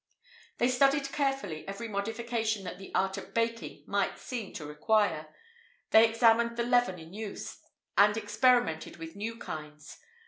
[IV 0.57 0.57
57] 0.57 0.57
They 0.57 0.75
studied 1.05 1.13
carefully 1.15 1.67
every 1.67 1.87
modification 1.87 2.63
that 2.63 2.79
the 2.79 2.91
art 2.95 3.17
of 3.19 3.35
baking 3.35 3.83
might 3.85 4.17
seem 4.17 4.51
to 4.53 4.65
require: 4.65 5.27
they 5.91 6.09
examined 6.09 6.57
the 6.57 6.63
leaven 6.63 6.97
in 6.97 7.13
use, 7.13 7.59
and 7.95 8.17
experimented 8.17 8.97
with 8.97 9.15
new 9.15 9.37
kinds. 9.37 9.99